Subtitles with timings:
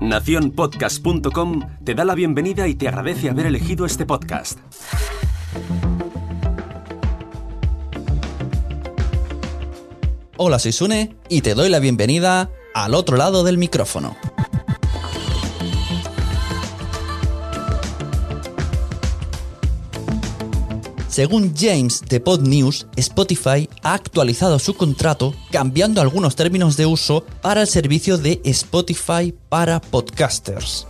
[0.00, 4.58] Naciónpodcast.com te da la bienvenida y te agradece haber elegido este podcast.
[10.36, 14.16] Hola, soy Sune y te doy la bienvenida al otro lado del micrófono.
[21.14, 27.24] Según James de Pod News, Spotify ha actualizado su contrato cambiando algunos términos de uso
[27.40, 30.88] para el servicio de Spotify para podcasters.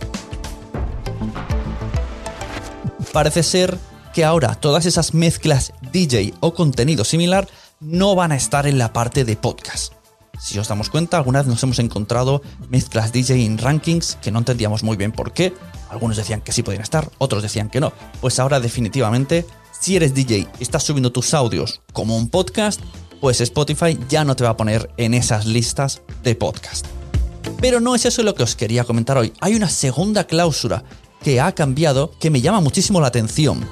[3.13, 3.77] Parece ser
[4.15, 7.47] que ahora todas esas mezclas DJ o contenido similar
[7.79, 9.93] no van a estar en la parte de podcast.
[10.39, 14.39] Si os damos cuenta, alguna vez nos hemos encontrado mezclas DJ en rankings que no
[14.39, 15.53] entendíamos muy bien por qué.
[15.91, 17.93] Algunos decían que sí podían estar, otros decían que no.
[18.21, 19.45] Pues ahora definitivamente
[19.85, 22.81] si eres DJ y estás subiendo tus audios como un podcast,
[23.21, 26.87] pues Spotify ya no te va a poner en esas listas de podcast.
[27.61, 29.31] Pero no es eso lo que os quería comentar hoy.
[29.41, 30.83] Hay una segunda cláusula
[31.21, 33.63] que ha cambiado que me llama muchísimo la atención.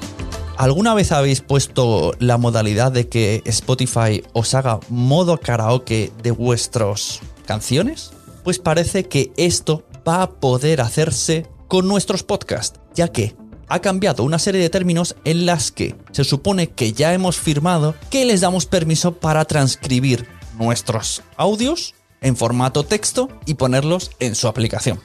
[0.56, 7.22] ¿Alguna vez habéis puesto la modalidad de que Spotify os haga modo karaoke de vuestras
[7.48, 8.12] canciones?
[8.44, 13.36] Pues parece que esto va a poder hacerse con nuestros podcasts, ya que
[13.68, 17.96] ha cambiado una serie de términos en las que se supone que ya hemos firmado
[18.10, 24.48] que les damos permiso para transcribir nuestros audios en formato texto y ponerlos en su
[24.48, 25.00] aplicación.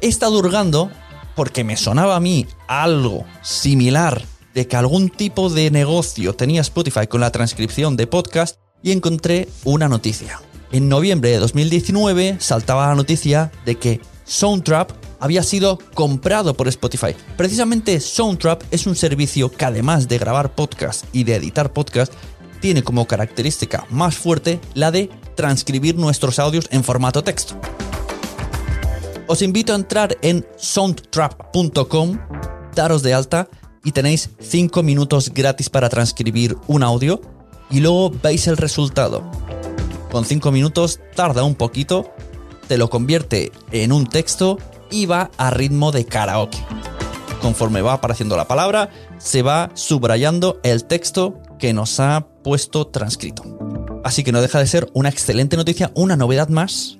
[0.00, 0.90] He estado hurgando
[1.34, 4.22] porque me sonaba a mí algo similar
[4.54, 9.48] de que algún tipo de negocio tenía Spotify con la transcripción de podcast y encontré
[9.64, 10.40] una noticia.
[10.70, 17.14] En noviembre de 2019 saltaba la noticia de que Soundtrap había sido comprado por Spotify.
[17.36, 22.12] Precisamente Soundtrap es un servicio que además de grabar podcast y de editar podcast,
[22.60, 27.60] tiene como característica más fuerte la de transcribir nuestros audios en formato texto.
[29.26, 32.18] Os invito a entrar en soundtrap.com,
[32.74, 33.48] daros de alta
[33.84, 37.20] y tenéis 5 minutos gratis para transcribir un audio
[37.70, 39.30] y luego veis el resultado.
[40.10, 42.14] Con 5 minutos tarda un poquito,
[42.66, 44.58] te lo convierte en un texto
[44.90, 46.58] y va a ritmo de karaoke.
[47.40, 53.44] Conforme va apareciendo la palabra, se va subrayando el texto que nos ha puesto transcrito.
[54.04, 56.98] Así que no deja de ser una excelente noticia, una novedad más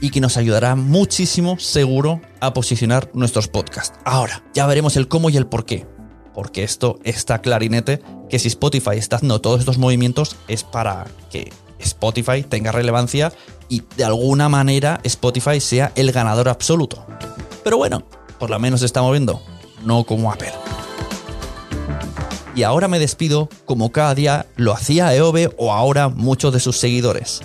[0.00, 3.98] y que nos ayudará muchísimo, seguro, a posicionar nuestros podcasts.
[4.04, 5.86] Ahora, ya veremos el cómo y el por qué.
[6.34, 11.52] Porque esto está clarinete que si Spotify está haciendo todos estos movimientos es para que
[11.84, 13.32] Spotify tenga relevancia
[13.68, 17.06] y de alguna manera Spotify sea el ganador absoluto.
[17.64, 18.04] Pero bueno,
[18.38, 19.42] por lo menos está moviendo,
[19.84, 20.52] no como Apple.
[22.54, 26.76] Y ahora me despido como cada día lo hacía Eove o ahora muchos de sus
[26.76, 27.40] seguidores.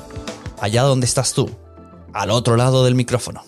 [0.60, 1.50] Allá donde estás tú,
[2.14, 3.44] al otro lado del micrófono.